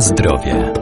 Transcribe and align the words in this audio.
Zdrowie. 0.00 0.72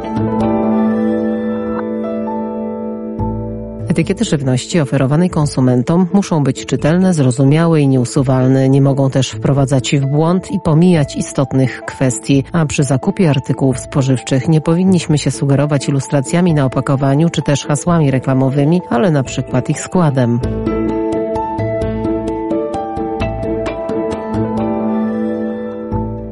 Etykiety 3.89 4.25
żywności 4.25 4.81
oferowanej 4.81 5.31
konsumentom 5.31 6.07
muszą 6.13 6.45
być 6.45 6.67
czytelne, 6.67 7.15
zrozumiałe 7.15 7.81
i 7.81 7.89
nieusuwalne. 7.89 8.69
Nie 8.69 8.83
mogą 8.83 9.11
też 9.11 9.31
wprowadzać 9.31 9.97
w 9.97 10.07
błąd 10.07 10.51
i 10.51 10.61
pomijać 10.61 11.17
istotnych 11.17 11.83
kwestii. 11.87 12.45
A 12.53 12.67
przy 12.67 12.85
zakupie 12.85 13.31
artykułów 13.31 13.79
spożywczych 13.79 14.49
nie 14.49 14.61
powinniśmy 14.61 15.19
się 15.19 15.31
sugerować 15.31 15.89
ilustracjami 15.89 16.55
na 16.55 16.65
opakowaniu 16.65 17.31
czy 17.31 17.43
też 17.43 17.67
hasłami 17.67 18.11
reklamowymi, 18.11 18.81
ale 18.91 19.11
na 19.11 19.23
przykład 19.23 19.71
ich 19.71 19.81
składem. 19.81 20.41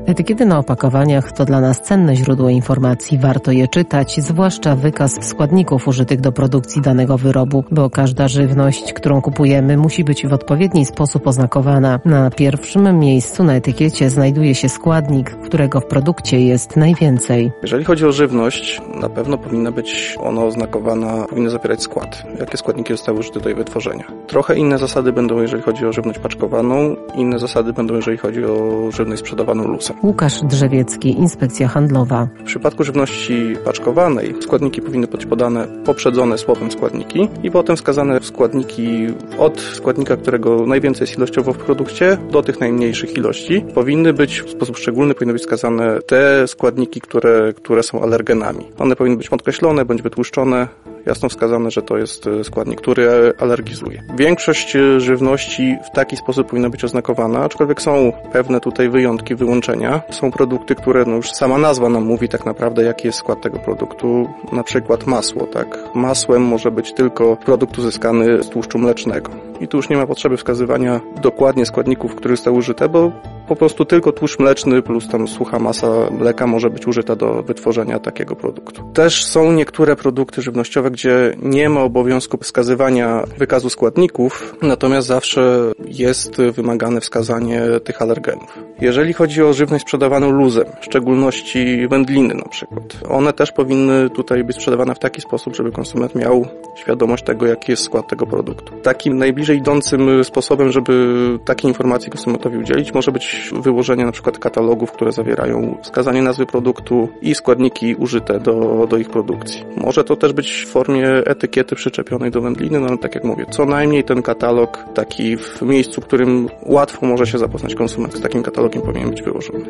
Etykiety 0.06 0.46
na 0.46 0.58
opakowaniach 0.58 1.32
to 1.32 1.44
dla 1.44 1.60
nas 1.60 1.80
cenne 1.80 2.16
źródło 2.16 2.48
informacji. 2.48 3.18
Warto 3.18 3.52
je 3.52 3.68
czytać, 3.68 4.20
zwłaszcza 4.20 4.76
wykaz 4.76 5.26
składników 5.26 5.88
użytych 5.88 6.20
do 6.20 6.32
produkcji 6.32 6.82
danego 6.82 7.18
wyrobu, 7.18 7.64
bo 7.70 7.90
każda 7.90 8.28
żywność, 8.28 8.92
którą 8.92 9.22
kupujemy, 9.22 9.76
musi 9.76 10.04
być 10.04 10.26
w 10.26 10.32
odpowiedni 10.32 10.86
sposób 10.86 11.26
oznakowana. 11.26 12.00
Na 12.04 12.30
pierwszym 12.30 12.98
miejscu 12.98 13.44
na 13.44 13.54
etykiecie 13.54 14.10
znajduje 14.10 14.54
się 14.54 14.68
składnik, 14.68 15.30
którego 15.30 15.80
w 15.80 15.86
produkcie 15.86 16.40
jest 16.40 16.76
najwięcej. 16.76 17.52
Jeżeli 17.62 17.84
chodzi 17.84 18.06
o 18.06 18.12
żywność, 18.12 18.80
na 19.00 19.08
pewno 19.08 19.38
powinna 19.38 19.72
być 19.72 20.16
ona 20.20 20.44
oznakowana, 20.44 21.26
powinna 21.28 21.50
zawierać 21.50 21.82
skład. 21.82 22.22
Jakie 22.40 22.56
składniki 22.56 22.92
zostały 22.92 23.18
użyte 23.18 23.40
do 23.40 23.48
jej 23.48 23.58
wytworzenia. 23.58 24.04
Trochę 24.26 24.56
inne 24.56 24.78
zasady 24.78 25.12
będą, 25.12 25.42
jeżeli 25.42 25.62
chodzi 25.62 25.86
o 25.86 25.92
żywność 25.92 26.18
paczkowaną, 26.18 26.96
inne 27.14 27.38
zasady 27.38 27.72
będą, 27.72 27.94
jeżeli 27.94 28.18
chodzi 28.18 28.44
o 28.44 28.90
żywność 28.90 29.20
sprzedawaną 29.20 29.68
lusem. 29.68 29.93
Łukasz 30.02 30.42
Drzewiecki, 30.42 31.08
Inspekcja 31.08 31.68
Handlowa. 31.68 32.28
W 32.40 32.42
przypadku 32.42 32.84
żywności 32.84 33.56
paczkowanej 33.64 34.34
składniki 34.40 34.82
powinny 34.82 35.06
być 35.06 35.26
podane 35.26 35.66
poprzedzone 35.84 36.38
słowem 36.38 36.70
składniki 36.70 37.28
i 37.42 37.50
potem 37.50 37.76
wskazane 37.76 38.20
składniki 38.22 39.06
od 39.38 39.60
składnika, 39.60 40.16
którego 40.16 40.66
najwięcej 40.66 41.00
jest 41.04 41.18
ilościowo 41.18 41.52
w 41.52 41.58
produkcie, 41.58 42.16
do 42.30 42.42
tych 42.42 42.60
najmniejszych 42.60 43.16
ilości. 43.16 43.64
Powinny 43.74 44.12
być 44.12 44.42
w 44.42 44.50
sposób 44.50 44.76
szczególny, 44.76 45.14
powinny 45.14 45.32
być 45.32 45.42
wskazane 45.42 46.00
te 46.06 46.48
składniki, 46.48 47.00
które, 47.00 47.52
które 47.56 47.82
są 47.82 48.02
alergenami. 48.02 48.64
One 48.78 48.96
powinny 48.96 49.16
być 49.16 49.28
podkreślone 49.28 49.84
bądź 49.84 50.02
wytłuszczone, 50.02 50.68
jasno 51.06 51.28
wskazane, 51.28 51.70
że 51.70 51.82
to 51.82 51.98
jest 51.98 52.26
e, 52.26 52.44
składnik, 52.44 52.80
który 52.80 53.32
alergizuje. 53.38 54.02
Większość 54.16 54.76
e, 54.76 55.00
żywności 55.00 55.76
w 55.86 55.96
taki 55.96 56.16
sposób 56.16 56.48
powinna 56.48 56.70
być 56.70 56.84
oznakowana, 56.84 57.44
aczkolwiek 57.44 57.82
są 57.82 58.12
pewne 58.32 58.60
tutaj 58.60 58.88
wyjątki, 58.88 59.34
wyłączenia. 59.34 60.02
Są 60.10 60.32
produkty, 60.32 60.74
które 60.74 61.04
no 61.04 61.16
już 61.16 61.30
sama 61.30 61.58
nazwa 61.58 61.88
nam 61.88 62.04
mówi 62.04 62.28
tak 62.28 62.46
naprawdę, 62.46 62.84
jaki 62.84 63.06
jest 63.06 63.18
skład 63.18 63.40
tego 63.40 63.58
produktu. 63.58 64.28
Na 64.52 64.62
przykład 64.62 65.06
masło, 65.06 65.46
tak? 65.46 65.78
Masłem 65.94 66.42
może 66.42 66.70
być 66.70 66.92
tylko 66.92 67.36
produkt 67.36 67.78
uzyskany 67.78 68.42
z 68.42 68.48
tłuszczu 68.48 68.78
mlecznego. 68.78 69.30
I 69.60 69.68
tu 69.68 69.76
już 69.76 69.88
nie 69.88 69.96
ma 69.96 70.06
potrzeby 70.06 70.36
wskazywania 70.36 71.00
dokładnie 71.22 71.66
składników, 71.66 72.14
które 72.14 72.36
zostały 72.36 72.56
użyte, 72.56 72.88
bo 72.88 73.12
po 73.48 73.56
prostu 73.56 73.84
tylko 73.84 74.12
tłuszcz 74.12 74.38
mleczny 74.38 74.82
plus 74.82 75.08
tam 75.08 75.28
sucha 75.28 75.58
masa 75.58 75.86
mleka 76.10 76.46
może 76.46 76.70
być 76.70 76.86
użyta 76.86 77.16
do 77.16 77.42
wytworzenia 77.42 77.98
takiego 77.98 78.36
produktu. 78.36 78.82
Też 78.94 79.24
są 79.24 79.52
niektóre 79.52 79.96
produkty 79.96 80.42
żywnościowe, 80.42 80.90
gdzie 80.90 81.36
nie 81.42 81.68
ma 81.68 81.80
obowiązku 81.80 82.38
wskazywania 82.38 83.24
wykazu 83.38 83.70
składników, 83.70 84.56
natomiast 84.62 85.08
zawsze 85.08 85.72
jest 85.86 86.36
wymagane 86.36 87.00
wskazanie 87.00 87.62
tych 87.84 88.02
alergenów. 88.02 88.58
Jeżeli 88.80 89.12
chodzi 89.12 89.42
o 89.42 89.52
żywność 89.52 89.82
sprzedawaną 89.84 90.30
luzem, 90.30 90.64
w 90.80 90.84
szczególności 90.84 91.88
wędliny 91.88 92.34
na 92.34 92.48
przykład, 92.48 92.82
one 93.08 93.32
też 93.32 93.52
powinny 93.52 94.10
tutaj 94.10 94.44
być 94.44 94.56
sprzedawane 94.56 94.94
w 94.94 94.98
taki 94.98 95.20
sposób, 95.20 95.56
żeby 95.56 95.72
konsument 95.72 96.14
miał 96.14 96.46
świadomość 96.76 97.24
tego, 97.24 97.46
jaki 97.46 97.72
jest 97.72 97.82
skład 97.82 98.08
tego 98.08 98.26
produktu. 98.26 98.72
Takim 98.82 99.18
najbliżej 99.44 99.58
idącym 99.58 100.24
sposobem, 100.24 100.72
żeby 100.72 101.38
takiej 101.44 101.68
informacji 101.68 102.10
konsumentowi 102.10 102.58
udzielić, 102.58 102.94
może 102.94 103.12
być 103.12 103.50
wyłożenie 103.52 104.04
na 104.04 104.12
przykład 104.12 104.38
katalogów, 104.38 104.92
które 104.92 105.12
zawierają 105.12 105.78
wskazanie 105.82 106.22
nazwy 106.22 106.46
produktu 106.46 107.08
i 107.22 107.34
składniki 107.34 107.94
użyte 107.94 108.40
do, 108.40 108.86
do 108.90 108.96
ich 108.96 109.08
produkcji. 109.08 109.64
Może 109.76 110.04
to 110.04 110.16
też 110.16 110.32
być 110.32 110.52
w 110.52 110.68
formie 110.68 111.08
etykiety 111.08 111.76
przyczepionej 111.76 112.30
do 112.30 112.40
wędliny, 112.40 112.80
no 112.80 112.86
ale 112.86 112.98
tak 112.98 113.14
jak 113.14 113.24
mówię, 113.24 113.46
co 113.50 113.64
najmniej 113.64 114.04
ten 114.04 114.22
katalog 114.22 114.78
taki 114.94 115.36
w 115.36 115.62
miejscu, 115.62 116.00
w 116.00 116.04
którym 116.04 116.48
łatwo 116.62 117.06
może 117.06 117.26
się 117.26 117.38
zapoznać 117.38 117.74
konsument 117.74 118.14
z 118.14 118.20
takim 118.20 118.42
katalogiem 118.42 118.82
powinien 118.82 119.10
być 119.10 119.22
wyłożony. 119.22 119.64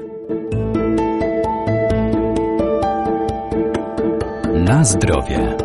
Na 4.55 4.85
zdrowie. 4.85 5.64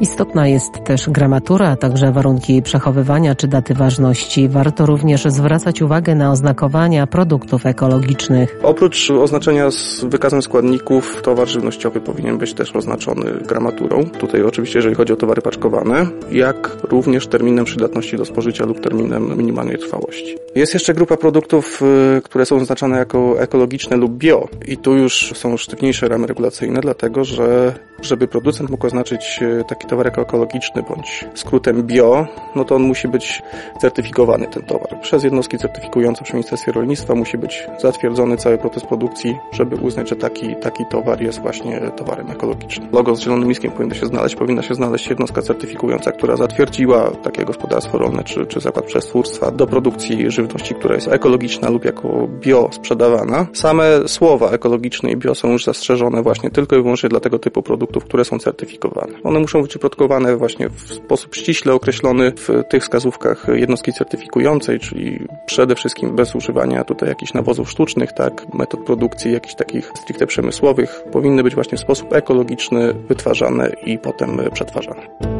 Istotna 0.00 0.48
jest 0.48 0.84
też 0.84 1.10
gramatura, 1.10 1.68
a 1.68 1.76
także 1.76 2.12
warunki 2.12 2.62
przechowywania 2.62 3.34
czy 3.34 3.48
daty 3.48 3.74
ważności. 3.74 4.48
Warto 4.48 4.86
również 4.86 5.24
zwracać 5.24 5.82
uwagę 5.82 6.14
na 6.14 6.30
oznakowania 6.30 7.06
produktów 7.06 7.66
ekologicznych. 7.66 8.58
Oprócz 8.62 9.10
oznaczenia 9.10 9.70
z 9.70 10.04
wykazem 10.04 10.42
składników, 10.42 11.22
towar 11.22 11.48
żywnościowy 11.48 12.00
powinien 12.00 12.38
być 12.38 12.54
też 12.54 12.76
oznaczony 12.76 13.32
gramaturą. 13.48 14.04
Tutaj 14.04 14.42
oczywiście, 14.42 14.78
jeżeli 14.78 14.94
chodzi 14.94 15.12
o 15.12 15.16
towary 15.16 15.42
paczkowane, 15.42 16.06
jak 16.30 16.76
również 16.82 17.26
terminem 17.26 17.64
przydatności 17.64 18.16
do 18.16 18.24
spożycia 18.24 18.64
lub 18.64 18.80
terminem 18.80 19.38
minimalnej 19.38 19.78
trwałości. 19.78 20.36
Jest 20.54 20.74
jeszcze 20.74 20.94
grupa 20.94 21.16
produktów, 21.16 21.82
y, 22.18 22.22
które 22.22 22.46
są 22.46 22.56
oznaczone 22.56 22.98
jako 22.98 23.40
ekologiczne 23.40 23.96
lub 23.96 24.12
bio 24.12 24.48
i 24.66 24.76
tu 24.76 24.96
już 24.96 25.32
są 25.34 25.56
sztywniejsze 25.56 26.08
ramy 26.08 26.26
regulacyjne, 26.26 26.80
dlatego 26.80 27.24
że 27.24 27.74
żeby 28.02 28.28
producent 28.28 28.70
mógł 28.70 28.86
oznaczyć 28.86 29.38
y, 29.42 29.64
taki 29.90 29.96
towarek 29.96 30.18
ekologiczny 30.18 30.82
bądź 30.82 31.24
skrótem 31.34 31.82
bio, 31.82 32.26
no 32.54 32.64
to 32.64 32.76
on 32.76 32.82
musi 32.82 33.08
być 33.08 33.42
certyfikowany 33.80 34.46
ten 34.46 34.62
towar. 34.62 35.00
Przez 35.02 35.24
jednostki 35.24 35.58
certyfikujące 35.58 36.24
przy 36.24 36.32
Ministerstwie 36.32 36.72
Rolnictwa 36.72 37.14
musi 37.14 37.38
być 37.38 37.66
zatwierdzony 37.78 38.36
cały 38.36 38.58
proces 38.58 38.84
produkcji, 38.84 39.36
żeby 39.52 39.76
uznać, 39.76 40.08
że 40.08 40.16
taki, 40.16 40.56
taki 40.56 40.84
towar 40.86 41.22
jest 41.22 41.40
właśnie 41.40 41.80
towarem 41.96 42.30
ekologicznym. 42.30 42.88
Logo 42.92 43.16
z 43.16 43.20
zielonym 43.20 43.48
miskiem 43.48 43.72
powinno 43.72 43.94
się 43.94 44.06
znaleźć, 44.06 44.36
powinna 44.36 44.62
się 44.62 44.74
znaleźć 44.74 45.10
jednostka 45.10 45.42
certyfikująca, 45.42 46.12
która 46.12 46.36
zatwierdziła 46.36 47.10
takie 47.10 47.44
gospodarstwo 47.44 47.98
rolne 47.98 48.24
czy, 48.24 48.46
czy 48.46 48.60
zakład 48.60 48.84
przetwórstwa 48.84 49.50
do 49.50 49.66
produkcji 49.66 50.30
żywności, 50.30 50.74
która 50.74 50.94
jest 50.94 51.08
ekologiczna 51.08 51.70
lub 51.70 51.84
jako 51.84 52.28
bio 52.40 52.68
sprzedawana. 52.72 53.46
Same 53.52 53.84
słowa 54.06 54.50
ekologiczne 54.50 55.10
i 55.10 55.16
bio 55.16 55.34
są 55.34 55.52
już 55.52 55.64
zastrzeżone 55.64 56.22
właśnie 56.22 56.50
tylko 56.50 56.76
i 56.76 56.82
wyłącznie 56.82 57.08
dla 57.08 57.20
tego 57.20 57.38
typu 57.38 57.62
produktów, 57.62 58.04
które 58.04 58.24
są 58.24 58.38
certyfikowane. 58.38 59.12
One 59.24 59.40
muszą 59.40 59.62
być 59.62 59.76
produkowane 59.80 60.36
właśnie 60.36 60.68
w 60.68 60.94
sposób 60.94 61.34
ściśle 61.34 61.72
określony 61.72 62.32
w 62.36 62.48
tych 62.68 62.82
wskazówkach 62.82 63.46
jednostki 63.54 63.92
certyfikującej, 63.92 64.80
czyli 64.80 65.26
przede 65.46 65.74
wszystkim 65.74 66.16
bez 66.16 66.34
używania 66.34 66.84
tutaj 66.84 67.08
jakichś 67.08 67.34
nawozów 67.34 67.70
sztucznych, 67.70 68.12
tak, 68.12 68.54
metod 68.54 68.80
produkcji 68.80 69.32
jakichś 69.32 69.54
takich 69.54 69.92
stricte 69.94 70.26
przemysłowych, 70.26 71.02
powinny 71.12 71.42
być 71.42 71.54
właśnie 71.54 71.78
w 71.78 71.80
sposób 71.80 72.12
ekologiczny 72.12 72.94
wytwarzane 73.08 73.72
i 73.86 73.98
potem 73.98 74.40
przetwarzane. 74.52 75.39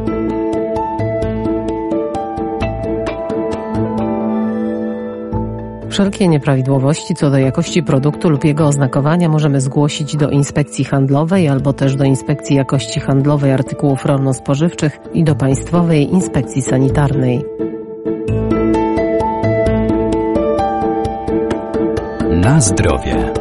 Wszelkie 5.91 6.27
nieprawidłowości 6.27 7.15
co 7.15 7.29
do 7.29 7.37
jakości 7.37 7.83
produktu 7.83 8.29
lub 8.29 8.45
jego 8.45 8.67
oznakowania 8.67 9.29
możemy 9.29 9.61
zgłosić 9.61 10.15
do 10.15 10.29
Inspekcji 10.29 10.85
Handlowej 10.85 11.47
albo 11.47 11.73
też 11.73 11.95
do 11.95 12.03
Inspekcji 12.03 12.55
Jakości 12.55 12.99
Handlowej 12.99 13.51
Artykułów 13.51 14.05
Rolno-Spożywczych 14.05 14.99
i 15.13 15.23
do 15.23 15.35
Państwowej 15.35 16.13
Inspekcji 16.13 16.61
Sanitarnej. 16.61 17.41
Na 22.29 22.61
zdrowie. 22.61 23.33